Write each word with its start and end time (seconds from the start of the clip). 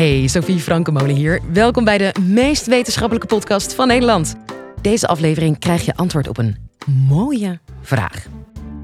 Hey, 0.00 0.26
Sophie 0.26 0.58
Frankenmolen 0.58 1.14
hier. 1.14 1.40
Welkom 1.52 1.84
bij 1.84 1.98
de 1.98 2.14
meest 2.20 2.66
wetenschappelijke 2.66 3.26
podcast 3.26 3.74
van 3.74 3.86
Nederland. 3.86 4.36
Deze 4.80 5.06
aflevering 5.06 5.58
krijg 5.58 5.84
je 5.84 5.96
antwoord 5.96 6.28
op 6.28 6.38
een 6.38 6.56
mooie 7.08 7.60
vraag. 7.80 8.26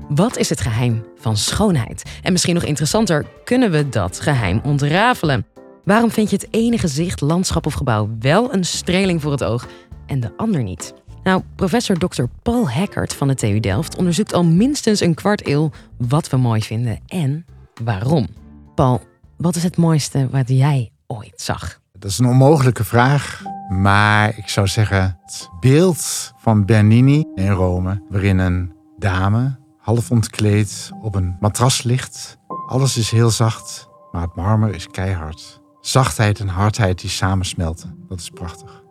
Wat 0.08 0.36
is 0.36 0.48
het 0.48 0.60
geheim 0.60 1.04
van 1.18 1.36
schoonheid? 1.36 2.02
En 2.22 2.32
misschien 2.32 2.54
nog 2.54 2.64
interessanter, 2.64 3.26
kunnen 3.44 3.70
we 3.70 3.88
dat 3.88 4.20
geheim 4.20 4.60
ontrafelen? 4.64 5.46
Waarom 5.84 6.10
vind 6.10 6.30
je 6.30 6.36
het 6.36 6.48
ene 6.50 6.78
gezicht, 6.78 7.20
landschap 7.20 7.66
of 7.66 7.74
gebouw 7.74 8.10
wel 8.20 8.54
een 8.54 8.64
streling 8.64 9.22
voor 9.22 9.32
het 9.32 9.44
oog 9.44 9.68
en 10.06 10.20
de 10.20 10.36
ander 10.36 10.62
niet? 10.62 10.94
Nou, 11.22 11.42
professor 11.54 11.98
Dr. 11.98 12.24
Paul 12.42 12.70
Hackert 12.70 13.14
van 13.14 13.28
de 13.28 13.34
TU 13.34 13.60
Delft 13.60 13.96
onderzoekt 13.96 14.32
al 14.32 14.44
minstens 14.44 15.00
een 15.00 15.14
kwart 15.14 15.46
eeuw 15.46 15.70
wat 15.96 16.28
we 16.28 16.36
mooi 16.36 16.62
vinden 16.62 17.00
en 17.06 17.46
waarom. 17.84 18.26
Paul, 18.74 19.00
wat 19.36 19.56
is 19.56 19.62
het 19.62 19.76
mooiste 19.76 20.28
wat 20.30 20.48
jij 20.48 20.90
ooit 21.06 21.40
zag? 21.40 21.80
Dat 21.92 22.10
is 22.10 22.18
een 22.18 22.26
onmogelijke 22.26 22.84
vraag, 22.84 23.42
maar 23.68 24.38
ik 24.38 24.48
zou 24.48 24.66
zeggen 24.66 25.18
het 25.24 25.48
beeld 25.60 26.32
van 26.36 26.64
Bernini 26.64 27.24
in 27.34 27.50
Rome, 27.50 28.02
waarin 28.08 28.38
een 28.38 28.72
dame 28.98 29.58
half 29.78 30.10
ontkleed 30.10 30.90
op 31.02 31.14
een 31.14 31.36
matras 31.40 31.82
ligt. 31.82 32.38
Alles 32.66 32.96
is 32.96 33.10
heel 33.10 33.30
zacht, 33.30 33.88
maar 34.12 34.22
het 34.22 34.34
marmer 34.34 34.74
is 34.74 34.86
keihard. 34.86 35.60
Zachtheid 35.80 36.38
en 36.38 36.48
hardheid 36.48 37.00
die 37.00 37.10
samensmelten, 37.10 38.04
dat 38.08 38.20
is 38.20 38.30
prachtig. 38.30 38.82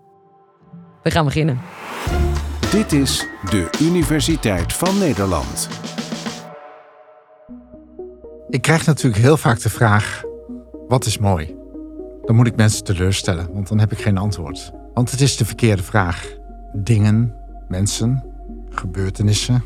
We 1.03 1.11
gaan 1.11 1.25
beginnen. 1.25 1.59
Dit 2.71 2.91
is 2.91 3.27
de 3.49 3.69
Universiteit 3.81 4.73
van 4.73 4.97
Nederland. 4.97 5.69
Ik 8.49 8.61
krijg 8.61 8.85
natuurlijk 8.85 9.23
heel 9.23 9.37
vaak 9.37 9.61
de 9.61 9.69
vraag: 9.69 10.23
wat 10.87 11.05
is 11.05 11.17
mooi? 11.17 11.55
Dan 12.25 12.35
moet 12.35 12.47
ik 12.47 12.55
mensen 12.55 12.83
teleurstellen, 12.83 13.53
want 13.53 13.67
dan 13.67 13.79
heb 13.79 13.91
ik 13.91 14.01
geen 14.01 14.17
antwoord. 14.17 14.71
Want 14.93 15.11
het 15.11 15.21
is 15.21 15.37
de 15.37 15.45
verkeerde 15.45 15.83
vraag. 15.83 16.37
Dingen, 16.73 17.33
mensen, 17.67 18.23
gebeurtenissen, 18.69 19.63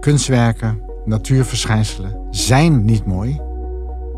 kunstwerken, 0.00 0.82
natuurverschijnselen 1.04 2.26
zijn 2.30 2.84
niet 2.84 3.06
mooi. 3.06 3.40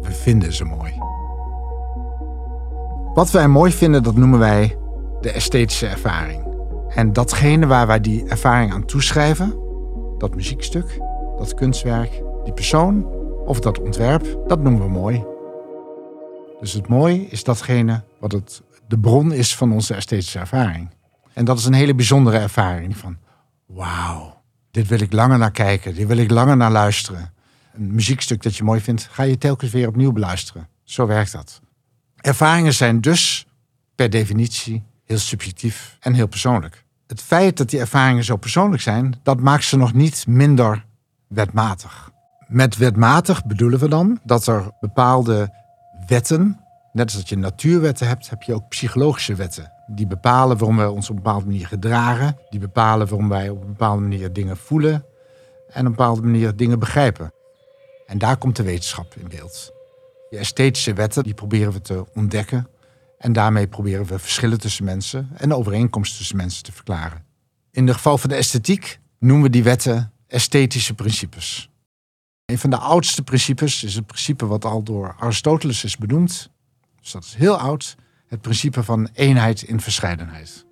We 0.01 0.11
vinden 0.11 0.53
ze 0.53 0.65
mooi. 0.65 0.93
Wat 3.15 3.31
wij 3.31 3.49
mooi 3.49 3.73
vinden, 3.73 4.03
dat 4.03 4.17
noemen 4.17 4.39
wij 4.39 4.77
de 5.21 5.31
esthetische 5.31 5.87
ervaring. 5.87 6.43
En 6.89 7.13
datgene 7.13 7.67
waar 7.67 7.87
wij 7.87 8.01
die 8.01 8.29
ervaring 8.29 8.73
aan 8.73 8.85
toeschrijven, 8.85 9.55
dat 10.19 10.35
muziekstuk, 10.35 11.01
dat 11.39 11.55
kunstwerk, 11.55 12.23
die 12.45 12.53
persoon 12.53 13.07
of 13.45 13.61
dat 13.61 13.81
ontwerp, 13.81 14.39
dat 14.47 14.63
noemen 14.63 14.83
we 14.83 14.89
mooi. 14.89 15.25
Dus 16.63 16.73
het 16.73 16.89
mooi 16.89 17.27
is 17.31 17.45
datgene 17.45 18.03
wat 18.19 18.33
het, 18.33 18.63
de 18.89 18.99
bron 18.99 19.33
is 19.33 19.57
van 19.57 19.73
onze 19.73 19.95
esthetische 19.95 20.39
ervaring. 20.39 20.89
En 21.33 21.45
dat 21.45 21.59
is 21.59 21.65
een 21.65 21.73
hele 21.73 21.95
bijzondere 21.95 22.39
ervaring 22.39 22.97
van, 22.97 23.17
wauw, 23.67 24.43
dit 24.71 24.89
wil 24.89 25.01
ik 25.01 25.13
langer 25.13 25.39
naar 25.39 25.51
kijken, 25.51 25.95
dit 25.95 26.07
wil 26.07 26.17
ik 26.17 26.31
langer 26.31 26.57
naar 26.57 26.71
luisteren. 26.71 27.33
Een 27.75 27.95
muziekstuk 27.95 28.43
dat 28.43 28.57
je 28.57 28.65
mooi 28.65 28.81
vindt, 28.81 29.09
ga 29.11 29.23
je 29.23 29.39
telkens 29.39 29.71
weer 29.71 29.89
opnieuw 29.89 30.13
beluisteren. 30.13 30.69
Zo 30.85 31.07
werkt 31.07 31.33
dat. 31.33 31.61
Ervaringen 32.17 32.75
zijn 32.75 33.01
dus 33.01 33.47
per 33.95 34.11
definitie 34.11 34.85
heel 35.05 35.19
subjectief 35.19 35.97
en 36.01 36.15
heel 36.15 36.29
persoonlijk. 36.29 36.85
Het 37.07 37.23
feit 37.23 37.57
dat 37.57 37.71
die 37.71 37.81
ervaringen 37.81 38.25
zo 38.25 38.37
persoonlijk 38.37 38.83
zijn, 38.83 39.21
dat 39.23 39.41
maakt 39.41 39.65
ze 39.65 39.77
nog 39.77 39.93
niet 39.93 40.27
minder 40.27 40.85
wetmatig. 41.27 42.11
Met 42.47 42.77
wetmatig 42.77 43.45
bedoelen 43.45 43.79
we 43.79 43.89
dan 43.89 44.21
dat 44.25 44.47
er 44.47 44.71
bepaalde 44.81 45.61
wetten, 46.07 46.61
net 46.93 47.05
als 47.05 47.15
dat 47.15 47.29
je 47.29 47.37
natuurwetten 47.37 48.07
hebt, 48.07 48.31
heb 48.31 48.43
je 48.43 48.55
ook 48.55 48.69
psychologische 48.69 49.35
wetten. 49.35 49.73
Die 49.87 50.07
bepalen 50.07 50.59
waarom 50.59 50.77
we 50.77 50.91
ons 50.91 51.11
op 51.11 51.17
een 51.17 51.23
bepaalde 51.23 51.47
manier 51.47 51.67
gedragen, 51.67 52.37
die 52.51 52.61
bepalen 52.61 53.09
waarom 53.09 53.29
wij 53.29 53.49
op 53.49 53.61
een 53.61 53.67
bepaalde 53.67 54.03
manier 54.03 54.33
dingen 54.33 54.57
voelen 54.57 55.05
en 55.69 55.81
op 55.81 55.87
een 55.87 55.91
bepaalde 55.91 56.23
manier 56.23 56.57
dingen 56.57 56.79
begrijpen. 56.79 57.33
En 58.07 58.19
daar 58.19 58.37
komt 58.37 58.57
de 58.57 58.63
wetenschap 58.63 59.15
in 59.15 59.29
beeld. 59.29 59.73
Die 60.31 60.39
esthetische 60.39 60.93
wetten 60.93 61.23
die 61.23 61.35
proberen 61.35 61.73
we 61.73 61.81
te 61.81 62.05
ontdekken 62.15 62.69
en 63.19 63.33
daarmee 63.33 63.67
proberen 63.67 64.07
we 64.07 64.19
verschillen 64.19 64.61
tussen 64.61 64.85
mensen 64.85 65.31
en 65.35 65.55
overeenkomsten 65.55 66.19
tussen 66.19 66.37
mensen 66.37 66.63
te 66.63 66.73
verklaren. 66.73 67.25
In 67.71 67.87
het 67.87 67.97
geval 67.97 68.19
van 68.19 68.29
de 68.29 68.37
esthetiek 68.37 69.01
noemen 69.19 69.45
we 69.45 69.51
die 69.51 69.63
wetten 69.63 70.13
esthetische 70.27 70.95
principes. 70.95 71.72
Een 72.53 72.59
van 72.59 72.71
de 72.71 72.77
oudste 72.77 73.23
principes 73.23 73.85
is 73.85 73.95
het 73.95 74.07
principe 74.07 74.47
wat 74.47 74.65
al 74.65 74.83
door 74.83 75.15
Aristoteles 75.19 75.85
is 75.85 75.97
benoemd. 75.97 76.51
Dus 77.01 77.13
dat 77.13 77.25
is 77.25 77.35
heel 77.35 77.57
oud. 77.57 77.97
Het 78.27 78.41
principe 78.41 78.83
van 78.83 79.09
eenheid 79.13 79.63
in 79.63 79.81
verscheidenheid. 79.81 80.67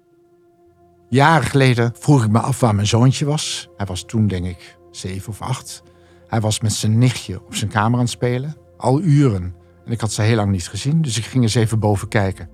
Jaren 1.08 1.46
geleden 1.46 1.92
vroeg 1.98 2.24
ik 2.24 2.30
me 2.30 2.38
af 2.38 2.60
waar 2.60 2.74
mijn 2.74 2.86
zoontje 2.86 3.24
was. 3.24 3.69
Hij 3.76 3.86
was 3.86 4.04
toen 4.04 4.26
denk 4.26 4.46
ik 4.46 4.78
zeven 4.90 5.28
of 5.28 5.42
acht. 5.42 5.82
Hij 6.26 6.40
was 6.40 6.60
met 6.60 6.72
zijn 6.72 6.98
nichtje 6.98 7.44
op 7.44 7.54
zijn 7.54 7.70
kamer 7.70 7.98
aan 7.98 8.04
het 8.04 8.10
spelen. 8.10 8.56
Al 8.76 9.00
uren. 9.00 9.54
En 9.84 9.92
ik 9.92 10.00
had 10.00 10.12
ze 10.12 10.22
heel 10.22 10.36
lang 10.36 10.50
niet 10.50 10.69
gezien, 10.69 11.02
dus 11.02 11.19
ik 11.19 11.24
ging 11.24 11.42
eens 11.42 11.54
even 11.54 11.78
boven 11.78 12.08
kijken. 12.08 12.50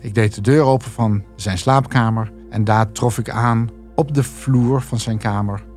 Ik 0.00 0.14
deed 0.14 0.34
de 0.34 0.40
deur 0.40 0.62
open 0.62 0.90
van 0.90 1.24
zijn 1.36 1.58
slaapkamer 1.58 2.32
en 2.50 2.64
daar 2.64 2.92
trof 2.92 3.18
ik 3.18 3.30
aan 3.30 3.70
op 3.94 4.14
de 4.14 4.22
vloer 4.22 4.82
van 4.82 4.98
zijn 4.98 5.18
kamer 5.18 5.68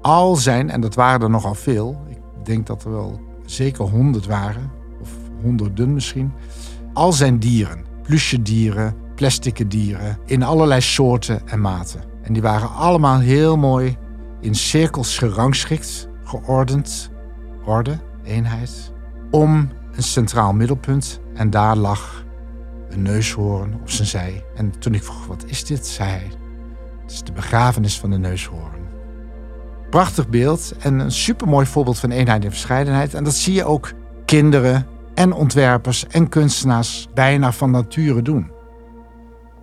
al 0.00 0.36
zijn, 0.36 0.70
en 0.70 0.80
dat 0.80 0.94
waren 0.94 1.20
er 1.20 1.30
nogal 1.30 1.54
veel, 1.54 2.00
ik 2.38 2.44
denk 2.44 2.66
dat 2.66 2.84
er 2.84 2.90
wel 2.90 3.20
zeker 3.44 3.84
honderd 3.84 4.26
waren, 4.26 4.70
of 5.00 5.10
honderden 5.42 5.94
misschien, 5.94 6.32
al 6.92 7.12
zijn 7.12 7.38
dieren, 7.38 7.84
plusje 8.02 8.42
dieren, 8.42 8.94
plastic 9.14 9.70
dieren, 9.70 10.18
in 10.26 10.42
allerlei 10.42 10.80
soorten 10.80 11.48
en 11.48 11.60
maten. 11.60 12.00
En 12.22 12.32
die 12.32 12.42
waren 12.42 12.74
allemaal 12.74 13.18
heel 13.18 13.56
mooi 13.56 13.96
in 14.40 14.54
cirkels 14.54 15.18
gerangschikt, 15.18 16.08
geordend, 16.24 17.10
orde, 17.64 17.98
eenheid, 18.24 18.92
om 19.30 19.68
een 19.92 20.02
centraal 20.02 20.52
middelpunt. 20.52 21.20
En 21.34 21.50
daar 21.50 21.76
lag 21.76 22.24
een 22.88 23.02
neushoorn 23.02 23.74
op 23.74 23.90
zijn 23.90 24.08
zij. 24.08 24.44
En 24.54 24.78
toen 24.78 24.94
ik 24.94 25.02
vroeg, 25.02 25.26
wat 25.26 25.44
is 25.46 25.64
dit? 25.64 25.86
zei 25.86 26.10
hij, 26.10 26.30
het 27.02 27.10
is 27.12 27.22
de 27.22 27.32
begrafenis 27.32 27.98
van 27.98 28.10
de 28.10 28.18
neushoorn. 28.18 28.77
Prachtig 29.90 30.28
beeld 30.28 30.72
en 30.78 30.98
een 30.98 31.12
supermooi 31.12 31.66
voorbeeld 31.66 31.98
van 31.98 32.10
eenheid 32.10 32.44
en 32.44 32.50
verscheidenheid. 32.50 33.14
En 33.14 33.24
dat 33.24 33.34
zie 33.34 33.54
je 33.54 33.64
ook 33.64 33.92
kinderen 34.24 34.86
en 35.14 35.32
ontwerpers 35.32 36.06
en 36.06 36.28
kunstenaars 36.28 37.08
bijna 37.14 37.52
van 37.52 37.70
nature 37.70 38.22
doen. 38.22 38.50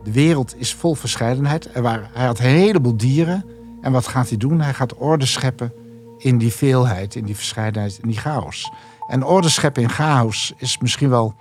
De 0.03 0.11
wereld 0.11 0.55
is 0.57 0.73
vol 0.73 0.95
verscheidenheid. 0.95 1.75
Er 1.75 1.81
waren, 1.81 2.09
hij 2.13 2.25
had 2.25 2.39
een 2.39 2.45
heleboel 2.45 2.97
dieren. 2.97 3.45
En 3.81 3.91
wat 3.91 4.07
gaat 4.07 4.29
hij 4.29 4.37
doen? 4.37 4.61
Hij 4.61 4.73
gaat 4.73 4.95
orde 4.95 5.25
scheppen 5.25 5.73
in 6.17 6.37
die 6.37 6.53
veelheid, 6.53 7.15
in 7.15 7.25
die 7.25 7.35
verscheidenheid, 7.35 7.99
in 8.01 8.07
die 8.07 8.19
chaos. 8.19 8.71
En 9.07 9.23
orde 9.23 9.49
scheppen 9.49 9.83
in 9.83 9.89
chaos 9.89 10.53
is 10.57 10.77
misschien 10.77 11.09
wel 11.09 11.35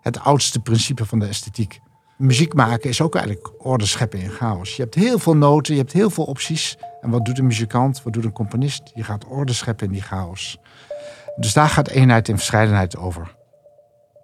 het 0.00 0.20
oudste 0.20 0.60
principe 0.60 1.06
van 1.06 1.18
de 1.18 1.26
esthetiek. 1.26 1.80
Muziek 2.20 2.54
maken 2.54 2.90
is 2.90 3.00
ook 3.00 3.14
eigenlijk 3.14 3.50
orde 3.58 3.86
scheppen 3.86 4.20
in 4.20 4.30
chaos. 4.30 4.76
Je 4.76 4.82
hebt 4.82 4.94
heel 4.94 5.18
veel 5.18 5.36
noten, 5.36 5.74
je 5.74 5.80
hebt 5.80 5.92
heel 5.92 6.10
veel 6.10 6.24
opties. 6.24 6.78
En 7.00 7.10
wat 7.10 7.24
doet 7.24 7.38
een 7.38 7.46
muzikant, 7.46 8.02
wat 8.02 8.12
doet 8.12 8.24
een 8.24 8.32
componist? 8.32 8.82
Je 8.94 9.04
gaat 9.04 9.26
orde 9.26 9.52
scheppen 9.52 9.86
in 9.86 9.92
die 9.92 10.02
chaos. 10.02 10.58
Dus 11.36 11.52
daar 11.52 11.68
gaat 11.68 11.88
eenheid 11.88 12.28
en 12.28 12.36
verscheidenheid 12.36 12.96
over. 12.96 13.34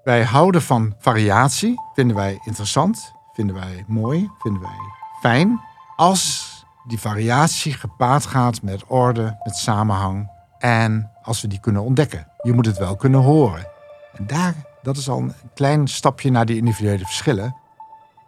Wij 0.04 0.24
houden 0.24 0.62
van 0.62 0.94
variatie, 0.98 1.80
vinden 1.94 2.16
wij 2.16 2.40
interessant, 2.44 3.12
vinden 3.32 3.54
wij 3.54 3.84
mooi, 3.86 4.30
vinden 4.38 4.62
wij 4.62 4.76
fijn. 5.20 5.60
Als 5.96 6.50
die 6.86 7.00
variatie 7.00 7.72
gepaard 7.72 8.26
gaat 8.26 8.62
met 8.62 8.84
orde, 8.86 9.36
met 9.42 9.56
samenhang 9.56 10.30
en 10.58 11.10
als 11.22 11.40
we 11.40 11.48
die 11.48 11.60
kunnen 11.60 11.82
ontdekken. 11.82 12.28
Je 12.42 12.52
moet 12.52 12.66
het 12.66 12.78
wel 12.78 12.96
kunnen 12.96 13.20
horen. 13.20 13.66
En 14.12 14.26
daar, 14.26 14.54
dat 14.82 14.96
is 14.96 15.08
al 15.08 15.18
een 15.18 15.32
klein 15.54 15.88
stapje 15.88 16.30
naar 16.30 16.46
die 16.46 16.56
individuele 16.56 17.04
verschillen. 17.04 17.64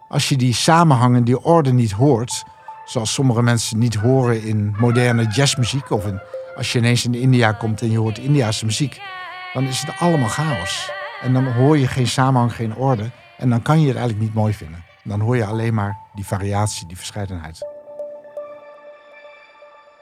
Als 0.09 0.29
je 0.29 0.37
die 0.37 0.55
samenhangen, 0.55 1.25
die 1.25 1.45
orde 1.45 1.73
niet 1.73 1.93
hoort, 1.93 2.45
zoals 2.85 3.13
sommige 3.13 3.43
mensen 3.43 3.79
niet 3.79 3.95
horen 3.95 4.43
in 4.43 4.75
moderne 4.79 5.27
jazzmuziek 5.27 5.91
of 5.91 6.07
in, 6.07 6.21
als 6.57 6.73
je 6.73 6.79
ineens 6.79 7.05
in 7.05 7.15
India 7.15 7.53
komt 7.53 7.81
en 7.81 7.91
je 7.91 7.99
hoort 7.99 8.19
Indiase 8.19 8.65
muziek, 8.65 9.01
dan 9.53 9.65
is 9.65 9.81
het 9.81 9.99
allemaal 9.99 10.29
chaos. 10.29 10.91
En 11.23 11.33
dan 11.33 11.53
hoor 11.53 11.79
je 11.79 11.87
geen 11.87 12.07
samenhang, 12.07 12.55
geen 12.55 12.77
orde 12.77 13.11
en 13.37 13.51
dan 13.51 13.63
kan 13.63 13.81
je 13.81 13.87
het 13.87 13.97
eigenlijk 13.97 14.27
niet 14.27 14.35
mooi 14.35 14.55
vinden. 14.55 14.85
Dan 15.05 15.21
hoor 15.21 15.37
je 15.37 15.45
alleen 15.45 15.75
maar 15.75 15.99
die 16.15 16.27
variatie, 16.27 16.87
die 16.87 16.97
verscheidenheid. 16.97 17.67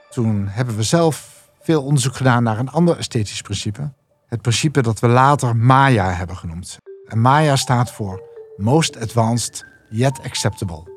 Toen 0.09 0.47
hebben 0.47 0.75
we 0.75 0.83
zelf 0.83 1.47
veel 1.61 1.83
onderzoek 1.83 2.15
gedaan 2.15 2.43
naar 2.43 2.59
een 2.59 2.71
ander 2.71 2.97
esthetisch 2.97 3.41
principe. 3.41 3.91
Het 4.27 4.41
principe 4.41 4.81
dat 4.81 4.99
we 4.99 5.07
later 5.07 5.55
Maya 5.55 6.11
hebben 6.11 6.37
genoemd. 6.37 6.77
En 7.07 7.21
Maya 7.21 7.55
staat 7.55 7.91
voor 7.91 8.21
Most 8.57 9.01
Advanced 9.01 9.65
Yet 9.89 10.23
Acceptable. 10.23 10.95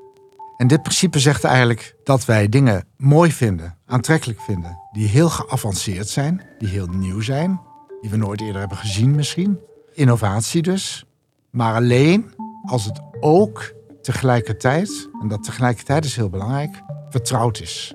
En 0.57 0.67
dit 0.67 0.83
principe 0.83 1.19
zegt 1.19 1.45
eigenlijk 1.45 1.97
dat 2.05 2.25
wij 2.25 2.49
dingen 2.49 2.85
mooi 2.97 3.33
vinden, 3.33 3.79
aantrekkelijk 3.87 4.41
vinden, 4.41 4.79
die 4.93 5.09
heel 5.09 5.29
geavanceerd 5.29 6.09
zijn, 6.09 6.43
die 6.59 6.69
heel 6.69 6.87
nieuw 6.87 7.21
zijn, 7.21 7.61
die 8.01 8.11
we 8.11 8.17
nooit 8.17 8.41
eerder 8.41 8.61
hebben 8.61 8.79
gezien 8.79 9.15
misschien. 9.15 9.59
Innovatie 9.95 10.63
dus. 10.63 11.05
Maar 11.51 11.75
alleen 11.75 12.35
als 12.65 12.85
het 12.85 13.01
ook 13.21 13.73
tegelijkertijd, 14.03 15.09
en 15.23 15.29
dat 15.29 15.45
tegelijkertijd 15.45 16.05
is 16.05 16.17
heel 16.17 16.31
belangrijk, 16.31 16.83
vertrouwd 17.11 17.61
is. 17.61 17.95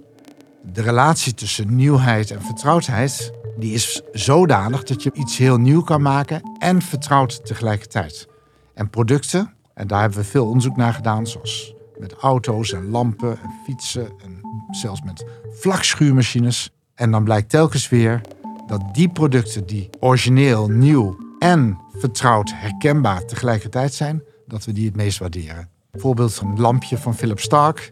De 0.61 0.81
relatie 0.81 1.33
tussen 1.33 1.75
nieuwheid 1.75 2.31
en 2.31 2.41
vertrouwdheid 2.41 3.31
die 3.57 3.73
is 3.73 4.01
zodanig 4.11 4.83
dat 4.83 5.03
je 5.03 5.11
iets 5.13 5.37
heel 5.37 5.57
nieuw 5.57 5.81
kan 5.81 6.01
maken 6.01 6.41
en 6.59 6.81
vertrouwd 6.81 7.45
tegelijkertijd. 7.45 8.27
En 8.73 8.89
producten, 8.89 9.54
en 9.75 9.87
daar 9.87 10.01
hebben 10.01 10.19
we 10.19 10.25
veel 10.25 10.45
onderzoek 10.45 10.75
naar 10.75 10.93
gedaan, 10.93 11.27
zoals 11.27 11.75
met 11.97 12.13
auto's 12.13 12.73
en 12.73 12.89
lampen 12.89 13.41
en 13.41 13.49
fietsen 13.65 14.07
en 14.23 14.39
zelfs 14.71 15.01
met 15.01 15.25
vlakschuurmachines. 15.49 16.73
En 16.93 17.11
dan 17.11 17.23
blijkt 17.23 17.49
telkens 17.49 17.89
weer 17.89 18.21
dat 18.67 18.81
die 18.93 19.09
producten 19.09 19.65
die 19.65 19.89
origineel, 19.99 20.67
nieuw 20.67 21.17
en 21.39 21.79
vertrouwd 21.93 22.51
herkenbaar 22.55 23.25
tegelijkertijd 23.25 23.93
zijn, 23.93 24.23
dat 24.47 24.65
we 24.65 24.71
die 24.71 24.85
het 24.85 24.95
meest 24.95 25.19
waarderen. 25.19 25.69
Bijvoorbeeld 25.91 26.31
zo'n 26.31 26.59
lampje 26.59 26.97
van 26.97 27.15
Philip 27.15 27.39
Stark, 27.39 27.91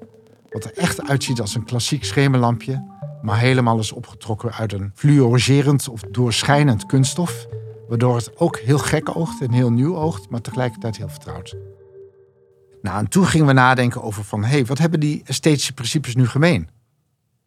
wat 0.49 0.63
er 0.63 0.73
echt 0.73 1.07
uitziet 1.09 1.41
als 1.41 1.55
een 1.55 1.63
klassiek 1.63 2.03
schemerlampje, 2.03 2.91
maar 3.21 3.39
helemaal 3.39 3.79
is 3.79 3.91
opgetrokken 3.91 4.53
uit 4.53 4.73
een 4.73 4.91
fluoriserend 4.95 5.89
of 5.89 6.01
doorschijnend 6.01 6.85
kunststof, 6.85 7.47
waardoor 7.87 8.15
het 8.15 8.39
ook 8.39 8.57
heel 8.57 8.77
gek 8.77 9.15
oogt 9.17 9.41
en 9.41 9.51
heel 9.51 9.71
nieuw 9.71 9.95
oogt, 9.95 10.29
maar 10.29 10.41
tegelijkertijd 10.41 10.97
heel 10.97 11.09
vertrouwd. 11.09 11.55
Nou, 12.83 12.97
en 12.97 13.07
toen 13.07 13.27
gingen 13.27 13.47
we 13.47 13.53
nadenken 13.53 14.03
over 14.03 14.23
van, 14.23 14.43
hé, 14.43 14.49
hey, 14.49 14.65
wat 14.65 14.77
hebben 14.77 14.99
die 14.99 15.21
esthetische 15.25 15.73
principes 15.73 16.15
nu 16.15 16.27
gemeen? 16.27 16.69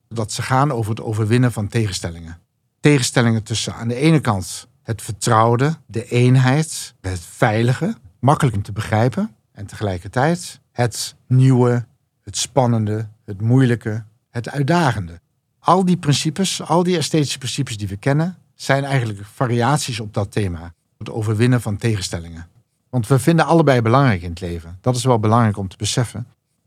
Dat 0.09 0.33
ze 0.33 0.43
gaan 0.43 0.73
over 0.73 0.91
het 0.91 1.00
overwinnen 1.00 1.53
van 1.53 1.69
tegenstellingen. 1.69 2.38
Tegenstellingen 2.81 3.43
tussen 3.43 3.75
aan 3.75 3.88
de 3.88 3.94
ene 3.94 4.21
kant 4.21 4.69
het 4.83 5.03
vertrouwde, 5.03 5.77
de 5.87 6.05
eenheid, 6.09 6.94
het 7.00 7.21
veilige, 7.21 7.97
makkelijk 8.21 8.56
om 8.56 8.62
te 8.62 8.73
begrijpen. 8.73 9.35
En 9.53 9.67
tegelijkertijd 9.67 10.61
het 10.73 11.15
nieuwe, 11.27 11.87
het 12.23 12.37
spannende, 12.37 13.09
het 13.25 13.41
moeilijke, 13.41 14.05
het 14.31 14.50
uitdagende. 14.50 15.21
Al 15.59 15.85
die 15.85 15.97
principes, 15.97 16.62
al 16.62 16.83
die 16.83 16.97
esthetische 16.97 17.38
principes 17.38 17.77
die 17.77 17.88
we 17.88 17.97
kennen, 17.97 18.37
zijn 18.55 18.85
eigenlijk 18.85 19.21
variaties 19.25 20.00
op 20.00 20.15
dat 20.15 20.33
thema. 20.33 20.73
Het 20.99 21.11
overwinnen 21.11 21.61
van 21.61 21.77
tegenstellingen. 21.77 22.47
Want 22.96 23.08
we 23.08 23.19
vinden 23.19 23.46
allebei 23.46 23.82
belangrijk 23.82 24.22
in 24.22 24.31
het 24.31 24.40
leven. 24.40 24.78
Dat 24.81 24.96
is 24.96 25.04
wel 25.04 25.19
belangrijk 25.19 25.56
om 25.56 25.69
te 25.69 25.76
beseffen. 25.76 26.26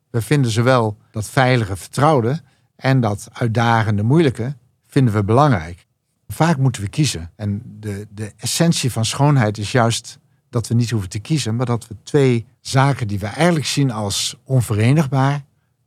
We 0.09 0.21
vinden 0.21 0.51
zowel 0.51 0.97
dat 1.11 1.29
veilige, 1.29 1.75
vertrouwde 1.75 2.41
en 2.75 2.99
dat 3.01 3.29
uitdagende, 3.33 4.03
moeilijke 4.03 4.55
vinden 4.87 5.13
we 5.13 5.23
belangrijk. 5.23 5.85
Vaak 6.27 6.57
moeten 6.57 6.81
we 6.81 6.87
kiezen. 6.87 7.31
En 7.35 7.61
de, 7.79 8.07
de 8.13 8.33
essentie 8.37 8.91
van 8.91 9.05
schoonheid 9.05 9.57
is 9.57 9.71
juist 9.71 10.19
dat 10.49 10.67
we 10.67 10.73
niet 10.73 10.89
hoeven 10.89 11.09
te 11.09 11.19
kiezen, 11.19 11.55
maar 11.55 11.65
dat 11.65 11.87
we 11.87 11.95
twee 12.03 12.45
zaken 12.61 13.07
die 13.07 13.19
we 13.19 13.27
eigenlijk 13.27 13.65
zien 13.65 13.91
als 13.91 14.37
onverenigbaar, 14.43 15.43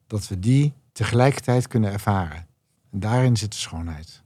dat 0.07 0.29
we 0.29 0.39
die 0.39 0.73
tegelijkertijd 0.93 1.69
kunnen 1.69 1.93
ervaren. 1.93 2.47
En 2.93 3.01
daarin 3.01 3.37
zit 3.37 3.53
de 3.53 3.59
schoonheid. 3.59 4.23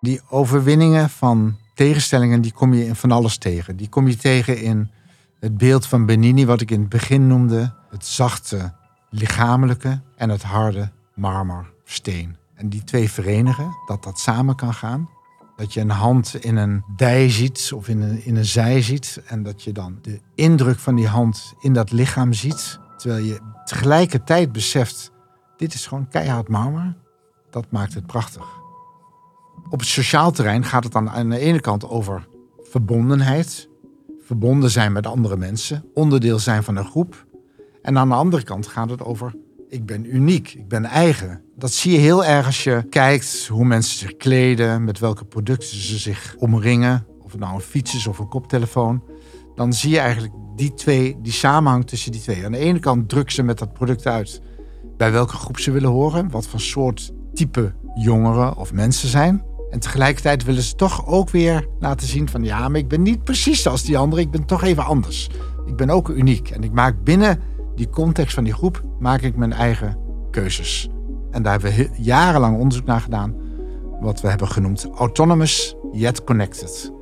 Die 0.00 0.20
overwinningen 0.28 1.10
van 1.10 1.56
tegenstellingen, 1.86 2.40
die 2.40 2.52
kom 2.52 2.74
je 2.74 2.86
in 2.86 2.96
van 2.96 3.10
alles 3.10 3.36
tegen. 3.36 3.76
Die 3.76 3.88
kom 3.88 4.08
je 4.08 4.16
tegen 4.16 4.62
in 4.62 4.90
het 5.38 5.58
beeld 5.58 5.86
van 5.86 6.06
Benini, 6.06 6.46
wat 6.46 6.60
ik 6.60 6.70
in 6.70 6.80
het 6.80 6.88
begin 6.88 7.26
noemde. 7.26 7.74
Het 7.90 8.06
zachte 8.06 8.72
lichamelijke 9.10 10.00
en 10.16 10.28
het 10.28 10.42
harde 10.42 10.90
marmersteen. 11.14 12.36
En 12.54 12.68
die 12.68 12.84
twee 12.84 13.10
verenigen, 13.10 13.76
dat 13.86 14.02
dat 14.02 14.18
samen 14.18 14.56
kan 14.56 14.74
gaan. 14.74 15.08
Dat 15.56 15.72
je 15.72 15.80
een 15.80 15.90
hand 15.90 16.34
in 16.34 16.56
een 16.56 16.84
dij 16.96 17.30
ziet 17.30 17.70
of 17.74 17.88
in 17.88 18.00
een, 18.00 18.24
in 18.24 18.36
een 18.36 18.44
zij 18.44 18.82
ziet. 18.82 19.22
En 19.26 19.42
dat 19.42 19.62
je 19.62 19.72
dan 19.72 19.98
de 20.02 20.20
indruk 20.34 20.78
van 20.78 20.94
die 20.94 21.08
hand 21.08 21.54
in 21.60 21.72
dat 21.72 21.90
lichaam 21.90 22.32
ziet. 22.32 22.78
Terwijl 22.96 23.24
je 23.24 23.40
tegelijkertijd 23.64 24.52
beseft, 24.52 25.10
dit 25.56 25.74
is 25.74 25.86
gewoon 25.86 26.08
keihard 26.08 26.48
marmer. 26.48 26.96
Dat 27.50 27.66
maakt 27.70 27.94
het 27.94 28.06
prachtig. 28.06 28.59
Op 29.70 29.78
het 29.78 29.88
sociaal 29.88 30.30
terrein 30.30 30.64
gaat 30.64 30.84
het 30.84 30.92
dan 30.92 31.10
aan 31.10 31.28
de 31.28 31.38
ene 31.38 31.60
kant 31.60 31.88
over 31.88 32.28
verbondenheid. 32.62 33.68
Verbonden 34.24 34.70
zijn 34.70 34.92
met 34.92 35.06
andere 35.06 35.36
mensen. 35.36 35.84
Onderdeel 35.94 36.38
zijn 36.38 36.62
van 36.62 36.76
een 36.76 36.84
groep. 36.84 37.26
En 37.82 37.98
aan 37.98 38.08
de 38.08 38.14
andere 38.14 38.42
kant 38.42 38.66
gaat 38.66 38.90
het 38.90 39.02
over 39.02 39.34
ik 39.68 39.86
ben 39.86 40.14
uniek, 40.14 40.54
ik 40.54 40.68
ben 40.68 40.84
eigen. 40.84 41.42
Dat 41.56 41.72
zie 41.72 41.92
je 41.92 41.98
heel 41.98 42.24
erg 42.24 42.46
als 42.46 42.64
je 42.64 42.86
kijkt 42.88 43.46
hoe 43.46 43.64
mensen 43.64 43.98
zich 43.98 44.16
kleden, 44.16 44.84
met 44.84 44.98
welke 44.98 45.24
producten 45.24 45.76
ze 45.76 45.98
zich 45.98 46.34
omringen. 46.38 47.06
Of 47.22 47.30
het 47.30 47.40
nou 47.40 47.54
een 47.54 47.60
fiets 47.60 47.94
is 47.94 48.06
of 48.06 48.18
een 48.18 48.28
koptelefoon. 48.28 49.02
Dan 49.54 49.72
zie 49.72 49.90
je 49.90 49.98
eigenlijk 49.98 50.34
die 50.56 50.74
twee, 50.74 51.16
die 51.22 51.32
samenhang 51.32 51.86
tussen 51.86 52.12
die 52.12 52.20
twee. 52.20 52.44
Aan 52.44 52.52
de 52.52 52.58
ene 52.58 52.78
kant 52.78 53.08
drukken 53.08 53.34
ze 53.34 53.42
met 53.42 53.58
dat 53.58 53.72
product 53.72 54.06
uit 54.06 54.40
bij 54.96 55.12
welke 55.12 55.36
groep 55.36 55.58
ze 55.58 55.70
willen 55.70 55.90
horen, 55.90 56.30
wat 56.30 56.46
voor 56.46 56.60
soort 56.60 57.12
type 57.34 57.72
jongeren 57.94 58.56
of 58.56 58.72
mensen 58.72 59.08
zijn. 59.08 59.49
En 59.70 59.80
tegelijkertijd 59.80 60.44
willen 60.44 60.62
ze 60.62 60.74
toch 60.74 61.06
ook 61.06 61.30
weer 61.30 61.68
laten 61.78 62.06
zien 62.06 62.28
van 62.28 62.44
ja, 62.44 62.68
maar 62.68 62.80
ik 62.80 62.88
ben 62.88 63.02
niet 63.02 63.24
precies 63.24 63.66
als 63.66 63.82
die 63.82 63.98
anderen, 63.98 64.24
ik 64.24 64.30
ben 64.30 64.44
toch 64.44 64.62
even 64.62 64.84
anders. 64.84 65.30
Ik 65.66 65.76
ben 65.76 65.90
ook 65.90 66.08
uniek 66.08 66.50
en 66.50 66.62
ik 66.62 66.72
maak 66.72 67.04
binnen 67.04 67.40
die 67.74 67.90
context 67.90 68.34
van 68.34 68.44
die 68.44 68.52
groep 68.52 68.82
maak 68.98 69.20
ik 69.20 69.36
mijn 69.36 69.52
eigen 69.52 69.98
keuzes. 70.30 70.88
En 71.30 71.42
daar 71.42 71.52
hebben 71.52 71.76
we 71.76 71.90
jarenlang 71.96 72.58
onderzoek 72.58 72.86
naar 72.86 73.00
gedaan, 73.00 73.34
wat 74.00 74.20
we 74.20 74.28
hebben 74.28 74.48
genoemd 74.48 74.88
autonomous 74.94 75.74
yet 75.92 76.24
connected. 76.24 76.92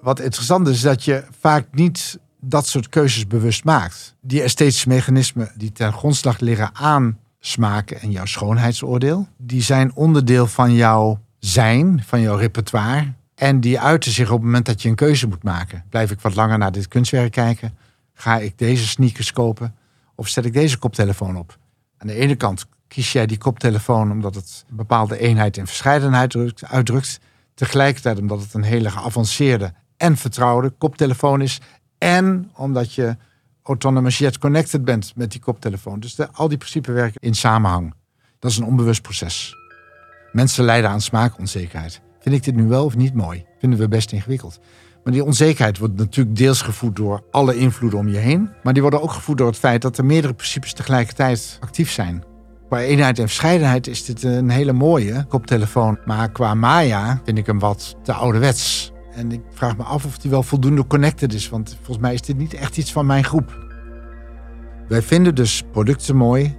Wat 0.00 0.20
interessant 0.20 0.68
is, 0.68 0.80
dat 0.80 1.04
je 1.04 1.24
vaak 1.40 1.66
niet 1.72 2.18
dat 2.40 2.66
soort 2.66 2.88
keuzes 2.88 3.26
bewust 3.26 3.64
maakt. 3.64 4.16
Die 4.20 4.42
esthetische 4.42 4.88
mechanismen 4.88 5.52
die 5.56 5.72
ten 5.72 5.92
grondslag 5.92 6.38
liggen 6.38 6.70
aan 6.74 7.18
smaken 7.40 8.00
en 8.00 8.10
jouw 8.10 8.24
schoonheidsoordeel, 8.24 9.28
die 9.36 9.62
zijn 9.62 9.94
onderdeel 9.94 10.46
van 10.46 10.74
jouw 10.74 11.20
zijn, 11.38 12.02
van 12.06 12.20
jouw 12.20 12.36
repertoire. 12.36 13.12
En 13.34 13.60
die 13.60 13.80
uiten 13.80 14.12
zich 14.12 14.26
op 14.30 14.36
het 14.36 14.44
moment 14.44 14.66
dat 14.66 14.82
je 14.82 14.88
een 14.88 14.94
keuze 14.94 15.28
moet 15.28 15.42
maken. 15.42 15.84
Blijf 15.88 16.10
ik 16.10 16.20
wat 16.20 16.34
langer 16.34 16.58
naar 16.58 16.72
dit 16.72 16.88
kunstwerk 16.88 17.32
kijken? 17.32 17.76
Ga 18.12 18.38
ik 18.38 18.58
deze 18.58 18.86
sneakers 18.86 19.32
kopen 19.32 19.74
of 20.14 20.28
zet 20.28 20.44
ik 20.44 20.52
deze 20.52 20.78
koptelefoon 20.78 21.36
op? 21.36 21.58
Aan 21.98 22.06
de 22.06 22.14
ene 22.14 22.34
kant 22.34 22.66
kies 22.88 23.12
jij 23.12 23.26
die 23.26 23.38
koptelefoon 23.38 24.10
omdat 24.10 24.34
het 24.34 24.64
een 24.70 24.76
bepaalde 24.76 25.18
eenheid 25.18 25.56
en 25.56 25.66
verscheidenheid 25.66 26.36
uitdrukt. 26.62 27.20
Tegelijkertijd 27.54 28.18
omdat 28.18 28.40
het 28.40 28.54
een 28.54 28.62
hele 28.62 28.90
geavanceerde 28.90 29.72
en 29.96 30.16
vertrouwde 30.16 30.70
koptelefoon 30.70 31.40
is. 31.40 31.60
En 31.98 32.50
omdat 32.54 32.94
je 32.94 33.16
autonomous 33.70 34.18
yet 34.18 34.38
connected 34.38 34.84
bent 34.84 35.12
met 35.16 35.30
die 35.30 35.40
koptelefoon. 35.40 36.00
Dus 36.00 36.16
al 36.32 36.48
die 36.48 36.58
principes 36.58 36.94
werken 36.94 37.20
in 37.20 37.34
samenhang. 37.34 37.94
Dat 38.38 38.50
is 38.50 38.56
een 38.56 38.64
onbewust 38.64 39.02
proces. 39.02 39.56
Mensen 40.32 40.64
lijden 40.64 40.90
aan 40.90 41.00
smaakonzekerheid. 41.00 42.00
Vind 42.20 42.34
ik 42.34 42.44
dit 42.44 42.54
nu 42.54 42.68
wel 42.68 42.84
of 42.84 42.96
niet 42.96 43.14
mooi? 43.14 43.44
Vinden 43.58 43.78
we 43.78 43.88
best 43.88 44.12
ingewikkeld. 44.12 44.60
Maar 45.04 45.12
die 45.12 45.24
onzekerheid 45.24 45.78
wordt 45.78 45.96
natuurlijk 45.96 46.36
deels 46.36 46.62
gevoed 46.62 46.96
door 46.96 47.22
alle 47.30 47.56
invloeden 47.56 47.98
om 47.98 48.08
je 48.08 48.16
heen. 48.16 48.50
Maar 48.62 48.72
die 48.72 48.82
worden 48.82 49.02
ook 49.02 49.12
gevoed 49.12 49.38
door 49.38 49.46
het 49.46 49.56
feit 49.56 49.82
dat 49.82 49.98
er 49.98 50.04
meerdere 50.04 50.34
principes 50.34 50.72
tegelijkertijd 50.72 51.58
actief 51.60 51.90
zijn. 51.90 52.24
Qua 52.68 52.80
eenheid 52.80 53.18
en 53.18 53.26
verscheidenheid 53.26 53.86
is 53.86 54.04
dit 54.04 54.22
een 54.22 54.50
hele 54.50 54.72
mooie 54.72 55.24
koptelefoon. 55.28 55.98
Maar 56.04 56.30
qua 56.30 56.54
Maya 56.54 57.20
vind 57.24 57.38
ik 57.38 57.46
hem 57.46 57.58
wat 57.58 57.96
te 58.02 58.12
ouderwets. 58.12 58.92
En 59.12 59.32
ik 59.32 59.40
vraag 59.50 59.76
me 59.76 59.82
af 59.82 60.04
of 60.04 60.18
die 60.18 60.30
wel 60.30 60.42
voldoende 60.42 60.86
connected 60.86 61.34
is. 61.34 61.48
Want 61.48 61.74
volgens 61.76 61.98
mij 61.98 62.14
is 62.14 62.22
dit 62.22 62.36
niet 62.36 62.54
echt 62.54 62.76
iets 62.76 62.92
van 62.92 63.06
mijn 63.06 63.24
groep. 63.24 63.68
Wij 64.88 65.02
vinden 65.02 65.34
dus 65.34 65.62
producten 65.70 66.16
mooi 66.16 66.56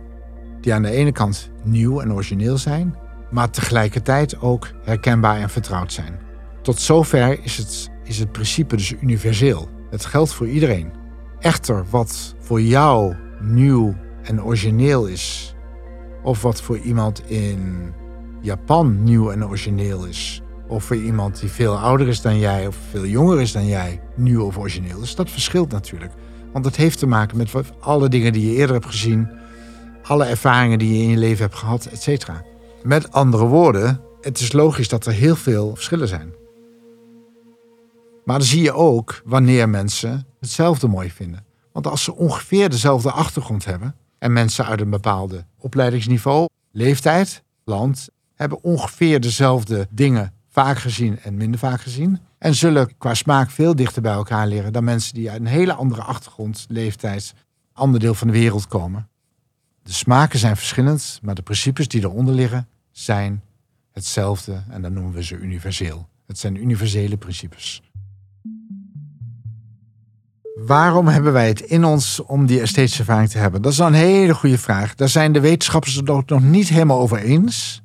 die 0.61 0.73
aan 0.73 0.81
de 0.81 0.91
ene 0.91 1.11
kant 1.11 1.49
nieuw 1.63 1.99
en 2.01 2.13
origineel 2.13 2.57
zijn. 2.57 2.95
Maar 3.31 3.49
tegelijkertijd 3.49 4.41
ook 4.41 4.71
herkenbaar 4.83 5.37
en 5.37 5.49
vertrouwd 5.49 5.93
zijn. 5.93 6.19
Tot 6.61 6.79
zover 6.79 7.43
is 7.43 7.57
het 7.57 7.91
is 8.03 8.19
het 8.19 8.31
principe 8.31 8.75
dus 8.75 8.95
universeel. 9.01 9.69
Het 9.89 10.05
geldt 10.05 10.33
voor 10.33 10.47
iedereen. 10.47 10.91
Echter, 11.39 11.85
wat 11.89 12.35
voor 12.39 12.61
jou 12.61 13.15
nieuw 13.39 13.95
en 14.23 14.43
origineel 14.43 15.05
is, 15.05 15.55
of 16.23 16.41
wat 16.41 16.61
voor 16.61 16.77
iemand 16.77 17.29
in 17.29 17.93
Japan 18.41 19.03
nieuw 19.03 19.31
en 19.31 19.45
origineel 19.45 20.05
is, 20.05 20.41
of 20.71 20.83
voor 20.83 20.95
iemand 20.95 21.39
die 21.39 21.49
veel 21.49 21.77
ouder 21.77 22.07
is 22.07 22.21
dan 22.21 22.39
jij 22.39 22.67
of 22.67 22.77
veel 22.89 23.05
jonger 23.05 23.41
is 23.41 23.51
dan 23.51 23.65
jij 23.65 24.01
nieuw 24.15 24.45
of 24.45 24.57
origineel 24.57 25.01
is, 25.01 25.15
dat 25.15 25.29
verschilt 25.29 25.71
natuurlijk. 25.71 26.11
Want 26.51 26.65
het 26.65 26.75
heeft 26.75 26.99
te 26.99 27.07
maken 27.07 27.37
met 27.37 27.51
alle 27.79 28.09
dingen 28.09 28.33
die 28.33 28.45
je 28.45 28.55
eerder 28.55 28.75
hebt 28.75 28.85
gezien, 28.85 29.29
alle 30.03 30.25
ervaringen 30.25 30.79
die 30.79 30.97
je 30.97 31.03
in 31.03 31.09
je 31.09 31.17
leven 31.17 31.43
hebt 31.43 31.55
gehad, 31.55 31.85
et 31.85 32.01
cetera. 32.01 32.43
Met 32.83 33.11
andere 33.11 33.45
woorden, 33.45 34.01
het 34.21 34.39
is 34.39 34.51
logisch 34.51 34.89
dat 34.89 35.05
er 35.05 35.13
heel 35.13 35.35
veel 35.35 35.75
verschillen 35.75 36.07
zijn. 36.07 36.33
Maar 38.25 38.37
dan 38.37 38.47
zie 38.47 38.61
je 38.61 38.73
ook 38.73 39.21
wanneer 39.25 39.69
mensen 39.69 40.25
hetzelfde 40.39 40.87
mooi 40.87 41.11
vinden. 41.11 41.45
Want 41.71 41.87
als 41.87 42.03
ze 42.03 42.15
ongeveer 42.15 42.69
dezelfde 42.69 43.11
achtergrond 43.11 43.65
hebben 43.65 43.95
en 44.19 44.33
mensen 44.33 44.65
uit 44.65 44.81
een 44.81 44.89
bepaalde 44.89 45.45
opleidingsniveau, 45.57 46.47
leeftijd, 46.71 47.43
land, 47.63 48.09
hebben 48.35 48.63
ongeveer 48.63 49.19
dezelfde 49.19 49.87
dingen 49.89 50.33
vaak 50.51 50.77
gezien 50.77 51.19
en 51.19 51.37
minder 51.37 51.59
vaak 51.59 51.81
gezien, 51.81 52.19
En 52.37 52.55
zullen 52.55 52.97
qua 52.97 53.13
smaak 53.13 53.49
veel 53.49 53.75
dichter 53.75 54.01
bij 54.01 54.11
elkaar 54.11 54.47
liggen 54.47 54.73
dan 54.73 54.83
mensen 54.83 55.13
die 55.13 55.31
uit 55.31 55.39
een 55.39 55.45
hele 55.45 55.73
andere 55.73 56.01
achtergrond, 56.01 56.65
leeftijd, 56.69 57.33
ander 57.73 57.99
deel 57.99 58.13
van 58.13 58.27
de 58.27 58.33
wereld 58.33 58.67
komen. 58.67 59.07
De 59.83 59.93
smaken 59.93 60.39
zijn 60.39 60.57
verschillend, 60.57 61.19
maar 61.21 61.35
de 61.35 61.41
principes 61.41 61.87
die 61.87 62.01
eronder 62.01 62.35
liggen 62.35 62.67
zijn 62.91 63.43
hetzelfde 63.91 64.63
en 64.69 64.81
dan 64.81 64.93
noemen 64.93 65.13
we 65.13 65.23
ze 65.23 65.35
universeel. 65.35 66.07
Het 66.27 66.39
zijn 66.39 66.55
universele 66.55 67.17
principes. 67.17 67.81
Waarom 70.55 71.07
hebben 71.07 71.33
wij 71.33 71.47
het 71.47 71.61
in 71.61 71.83
ons 71.85 72.19
om 72.19 72.45
die 72.45 72.61
esthetische 72.61 72.99
ervaring 72.99 73.29
te 73.29 73.37
hebben? 73.37 73.61
Dat 73.61 73.71
is 73.71 73.77
een 73.77 73.93
hele 73.93 74.33
goede 74.33 74.57
vraag. 74.57 74.95
Daar 74.95 75.09
zijn 75.09 75.31
de 75.31 75.39
wetenschappers 75.39 75.95
het 75.95 76.29
nog 76.29 76.41
niet 76.41 76.69
helemaal 76.69 76.99
over 76.99 77.17
eens. 77.17 77.81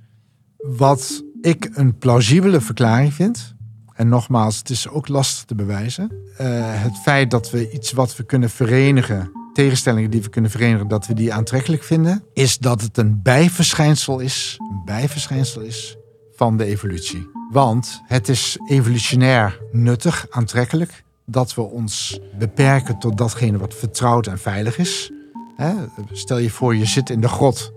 Wat 0.57 1.25
ik 1.41 1.71
een 1.73 1.99
plausibele 1.99 2.61
verklaring 2.61 3.15
vind. 3.15 3.55
En 3.95 4.09
nogmaals, 4.09 4.59
het 4.59 4.71
is 4.71 4.89
ook 4.89 5.09
lastig 5.09 5.45
te 5.45 5.55
bewijzen. 5.55 6.11
Uh, 6.13 6.49
het 6.83 6.99
feit 6.99 7.31
dat 7.31 7.51
we 7.51 7.71
iets 7.71 7.93
wat 7.93 8.17
we 8.17 8.25
kunnen 8.25 8.51
verenigen, 8.51 9.31
tegenstellingen 9.53 10.11
die 10.11 10.23
we 10.23 10.29
kunnen 10.29 10.51
verenigen, 10.51 10.89
dat 10.89 11.07
we 11.07 11.15
die 11.15 11.33
aantrekkelijk 11.33 11.83
vinden, 11.83 12.23
is 12.33 12.59
dat 12.59 12.81
het 12.81 12.99
een 12.99 13.23
bijverschijnsel 13.23 14.19
is, 14.19 14.57
een 14.59 14.83
bijverschijnsel 14.85 15.61
is 15.61 15.97
van 16.35 16.57
de 16.57 16.65
evolutie. 16.65 17.31
Want 17.51 18.03
het 18.05 18.29
is 18.29 18.59
evolutionair 18.69 19.61
nuttig, 19.73 20.27
aantrekkelijk, 20.31 21.05
dat 21.27 21.55
we 21.55 21.63
ons 21.63 22.21
beperken 22.39 22.99
tot 22.99 23.19
datgene 23.19 23.59
wat 23.59 23.75
vertrouwd 23.75 24.27
en 24.27 24.39
veilig 24.39 24.79
is. 24.79 25.11
Stel 26.13 26.39
je 26.39 26.51
voor, 26.51 26.77
je 26.77 26.87
zit 26.87 27.11
in 27.11 27.21
de 27.21 27.29
grot 27.29 27.73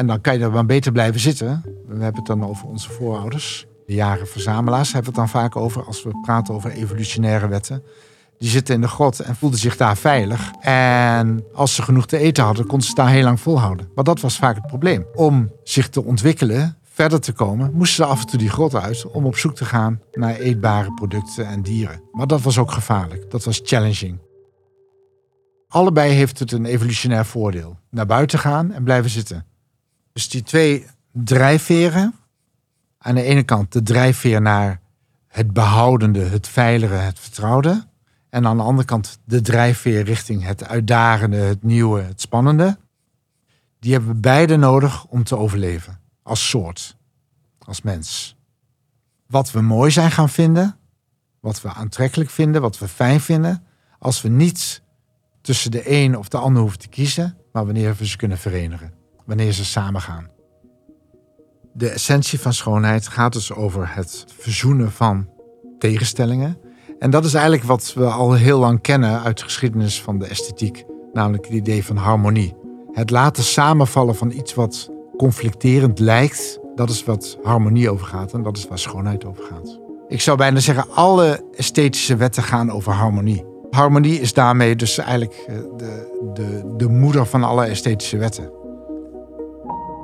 en 0.00 0.06
dan 0.06 0.20
kan 0.20 0.38
je 0.38 0.44
er 0.44 0.50
maar 0.50 0.66
beter 0.66 0.92
blijven 0.92 1.20
zitten. 1.20 1.62
We 1.86 1.92
hebben 1.92 2.14
het 2.14 2.26
dan 2.26 2.44
over 2.44 2.66
onze 2.66 2.90
voorouders. 2.90 3.66
De 3.86 3.94
jaren 3.94 4.28
verzamelaars 4.28 4.92
hebben 4.92 5.10
het 5.10 5.20
dan 5.20 5.28
vaak 5.28 5.56
over 5.56 5.84
als 5.84 6.02
we 6.02 6.20
praten 6.22 6.54
over 6.54 6.70
evolutionaire 6.70 7.48
wetten. 7.48 7.82
Die 8.38 8.48
zitten 8.48 8.74
in 8.74 8.80
de 8.80 8.88
grot 8.88 9.20
en 9.20 9.36
voelden 9.36 9.58
zich 9.58 9.76
daar 9.76 9.96
veilig. 9.96 10.50
En 10.60 11.44
als 11.54 11.74
ze 11.74 11.82
genoeg 11.82 12.06
te 12.06 12.18
eten 12.18 12.44
hadden, 12.44 12.66
konden 12.66 12.86
ze 12.86 12.94
daar 12.94 13.08
heel 13.08 13.22
lang 13.22 13.40
volhouden. 13.40 13.88
Maar 13.94 14.04
dat 14.04 14.20
was 14.20 14.38
vaak 14.38 14.54
het 14.54 14.66
probleem. 14.66 15.06
Om 15.14 15.50
zich 15.62 15.88
te 15.88 16.04
ontwikkelen, 16.04 16.76
verder 16.82 17.20
te 17.20 17.32
komen, 17.32 17.72
moesten 17.72 18.04
ze 18.04 18.10
af 18.10 18.20
en 18.20 18.26
toe 18.26 18.38
die 18.38 18.50
grot 18.50 18.74
uit 18.74 19.06
om 19.06 19.26
op 19.26 19.36
zoek 19.36 19.54
te 19.54 19.64
gaan 19.64 20.00
naar 20.12 20.34
eetbare 20.34 20.94
producten 20.94 21.46
en 21.46 21.62
dieren. 21.62 22.02
Maar 22.12 22.26
dat 22.26 22.42
was 22.42 22.58
ook 22.58 22.70
gevaarlijk. 22.70 23.30
Dat 23.30 23.44
was 23.44 23.60
challenging. 23.64 24.18
Allebei 25.68 26.12
heeft 26.12 26.38
het 26.38 26.52
een 26.52 26.64
evolutionair 26.64 27.26
voordeel. 27.26 27.78
Naar 27.90 28.06
buiten 28.06 28.38
gaan 28.38 28.72
en 28.72 28.84
blijven 28.84 29.10
zitten. 29.10 29.49
Dus 30.12 30.28
die 30.28 30.42
twee 30.42 30.86
drijfveren. 31.12 32.14
Aan 32.98 33.14
de 33.14 33.22
ene 33.22 33.42
kant 33.42 33.72
de 33.72 33.82
drijfveer 33.82 34.40
naar 34.40 34.80
het 35.26 35.52
behoudende, 35.52 36.20
het 36.20 36.48
veilige, 36.48 36.94
het 36.94 37.18
vertrouwde. 37.18 37.86
En 38.30 38.46
aan 38.46 38.56
de 38.56 38.62
andere 38.62 38.86
kant 38.86 39.18
de 39.24 39.40
drijfveer 39.40 40.02
richting 40.02 40.44
het 40.44 40.68
uitdagende, 40.68 41.36
het 41.36 41.62
nieuwe, 41.62 42.00
het 42.00 42.20
spannende. 42.20 42.78
Die 43.78 43.92
hebben 43.92 44.14
we 44.14 44.20
beide 44.20 44.56
nodig 44.56 45.04
om 45.04 45.24
te 45.24 45.36
overleven. 45.36 46.00
Als 46.22 46.48
soort. 46.48 46.96
Als 47.58 47.82
mens. 47.82 48.36
Wat 49.26 49.50
we 49.50 49.60
mooi 49.60 49.90
zijn 49.90 50.10
gaan 50.10 50.28
vinden. 50.28 50.76
Wat 51.40 51.62
we 51.62 51.68
aantrekkelijk 51.68 52.30
vinden. 52.30 52.60
Wat 52.60 52.78
we 52.78 52.88
fijn 52.88 53.20
vinden. 53.20 53.64
Als 53.98 54.22
we 54.22 54.28
niet 54.28 54.82
tussen 55.40 55.70
de 55.70 55.90
een 55.90 56.16
of 56.16 56.28
de 56.28 56.38
ander 56.38 56.62
hoeven 56.62 56.78
te 56.78 56.88
kiezen. 56.88 57.36
Maar 57.52 57.64
wanneer 57.64 57.94
we 57.94 58.06
ze 58.06 58.16
kunnen 58.16 58.38
verenigen 58.38 58.99
wanneer 59.26 59.52
ze 59.52 59.64
samen 59.64 60.00
gaan. 60.00 60.28
De 61.72 61.88
essentie 61.88 62.40
van 62.40 62.52
schoonheid 62.52 63.08
gaat 63.08 63.32
dus 63.32 63.52
over 63.52 63.94
het 63.94 64.24
verzoenen 64.38 64.92
van 64.92 65.28
tegenstellingen. 65.78 66.58
En 66.98 67.10
dat 67.10 67.24
is 67.24 67.34
eigenlijk 67.34 67.64
wat 67.64 67.92
we 67.94 68.04
al 68.04 68.32
heel 68.32 68.58
lang 68.58 68.80
kennen 68.80 69.22
uit 69.22 69.38
de 69.38 69.44
geschiedenis 69.44 70.02
van 70.02 70.18
de 70.18 70.26
esthetiek, 70.26 70.84
namelijk 71.12 71.44
het 71.44 71.54
idee 71.54 71.84
van 71.84 71.96
harmonie. 71.96 72.54
Het 72.92 73.10
laten 73.10 73.42
samenvallen 73.42 74.16
van 74.16 74.30
iets 74.30 74.54
wat 74.54 74.90
conflicterend 75.16 75.98
lijkt, 75.98 76.58
dat 76.74 76.90
is 76.90 77.04
wat 77.04 77.38
harmonie 77.42 77.90
over 77.90 78.06
gaat 78.06 78.32
en 78.32 78.42
dat 78.42 78.56
is 78.56 78.68
waar 78.68 78.78
schoonheid 78.78 79.24
over 79.24 79.44
gaat. 79.44 79.78
Ik 80.08 80.20
zou 80.20 80.36
bijna 80.36 80.60
zeggen, 80.60 80.90
alle 80.90 81.44
esthetische 81.56 82.16
wetten 82.16 82.42
gaan 82.42 82.70
over 82.70 82.92
harmonie. 82.92 83.44
Harmonie 83.70 84.20
is 84.20 84.32
daarmee 84.32 84.76
dus 84.76 84.98
eigenlijk 84.98 85.44
eh, 85.46 85.56
de, 85.76 86.20
de, 86.34 86.74
de 86.76 86.88
moeder 86.88 87.26
van 87.26 87.44
alle 87.44 87.64
esthetische 87.64 88.16
wetten 88.16 88.59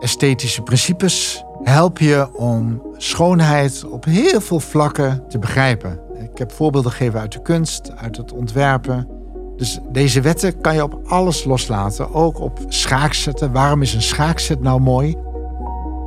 esthetische 0.00 0.62
principes 0.62 1.44
helpen 1.62 2.04
je 2.04 2.34
om 2.34 2.82
schoonheid 2.96 3.84
op 3.90 4.04
heel 4.04 4.40
veel 4.40 4.60
vlakken 4.60 5.24
te 5.28 5.38
begrijpen. 5.38 6.00
Ik 6.32 6.38
heb 6.38 6.52
voorbeelden 6.52 6.90
gegeven 6.90 7.20
uit 7.20 7.32
de 7.32 7.42
kunst, 7.42 7.92
uit 7.96 8.16
het 8.16 8.32
ontwerpen. 8.32 9.08
Dus 9.56 9.78
deze 9.92 10.20
wetten 10.20 10.60
kan 10.60 10.74
je 10.74 10.82
op 10.82 11.00
alles 11.06 11.44
loslaten, 11.44 12.14
ook 12.14 12.40
op 12.40 12.58
schaakzetten. 12.68 13.52
Waarom 13.52 13.82
is 13.82 13.94
een 13.94 14.02
schaakzet 14.02 14.60
nou 14.60 14.80
mooi? 14.80 15.16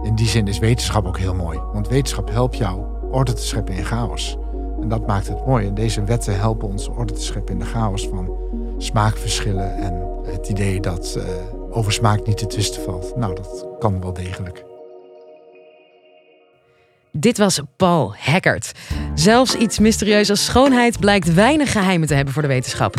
In 0.03 0.15
die 0.15 0.27
zin 0.27 0.47
is 0.47 0.59
wetenschap 0.59 1.05
ook 1.07 1.17
heel 1.17 1.35
mooi, 1.35 1.59
want 1.73 1.87
wetenschap 1.87 2.29
helpt 2.29 2.57
jou 2.57 2.81
orde 3.11 3.33
te 3.33 3.45
scheppen 3.45 3.75
in 3.75 3.85
chaos. 3.85 4.37
En 4.81 4.89
dat 4.89 5.07
maakt 5.07 5.27
het 5.27 5.45
mooi. 5.45 5.67
En 5.67 5.73
deze 5.73 6.03
wetten 6.03 6.39
helpen 6.39 6.67
ons 6.67 6.89
orde 6.89 7.13
te 7.13 7.21
scheppen 7.21 7.53
in 7.53 7.59
de 7.59 7.65
chaos 7.65 8.07
van 8.07 8.29
smaakverschillen 8.77 9.75
en 9.75 10.03
het 10.25 10.49
idee 10.49 10.79
dat 10.79 11.15
uh, 11.17 11.23
over 11.71 11.91
smaak 11.91 12.25
niet 12.27 12.37
te 12.37 12.47
twisten 12.47 12.81
valt. 12.81 13.15
Nou, 13.15 13.35
dat 13.35 13.65
kan 13.79 14.01
wel 14.01 14.13
degelijk. 14.13 14.63
Dit 17.11 17.37
was 17.37 17.61
Paul 17.75 18.13
Hackert. 18.17 18.71
Zelfs 19.15 19.55
iets 19.55 19.79
mysterieus 19.79 20.29
als 20.29 20.45
schoonheid 20.45 20.99
blijkt 20.99 21.33
weinig 21.33 21.71
geheimen 21.71 22.07
te 22.07 22.13
hebben 22.13 22.33
voor 22.33 22.41
de 22.41 22.47
wetenschap. 22.47 22.95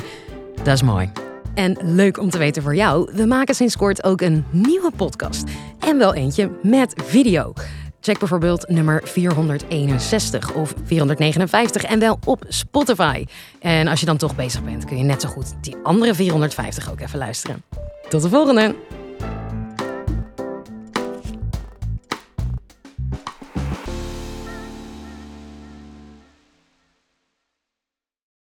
Dat 0.63 0.75
is 0.75 0.83
mooi. 0.83 1.11
En 1.55 1.79
leuk 1.81 2.19
om 2.19 2.31
te 2.31 2.39
weten 2.39 2.63
voor 2.63 2.75
jou, 2.75 3.11
we 3.15 3.25
maken 3.27 3.55
sinds 3.55 3.77
kort 3.77 4.05
ook 4.05 4.21
een 4.21 4.45
nieuwe 4.51 4.91
podcast. 4.97 5.45
En 5.79 5.99
wel 5.99 6.15
eentje 6.15 6.51
met 6.63 6.95
video. 7.05 7.53
Check 8.01 8.19
bijvoorbeeld 8.19 8.69
nummer 8.69 9.01
461 9.05 10.53
of 10.55 10.75
459 10.85 11.83
en 11.83 11.99
wel 11.99 12.19
op 12.25 12.45
Spotify. 12.49 13.25
En 13.61 13.89
als 13.89 14.01
je 14.01 14.07
dan 14.07 14.17
toch 14.17 14.37
bezig 14.37 14.65
bent, 14.65 14.85
kun 14.85 14.97
je 14.97 15.05
net 15.05 15.21
zo 15.21 15.29
goed 15.29 15.55
die 15.61 15.77
andere 15.83 16.15
450 16.15 16.91
ook 16.91 17.01
even 17.01 17.19
luisteren. 17.19 17.63
Tot 18.09 18.23
de 18.23 18.29
volgende! 18.29 18.75